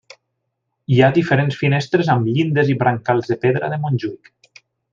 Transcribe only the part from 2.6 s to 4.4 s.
i brancals de pedra de Montjuïc.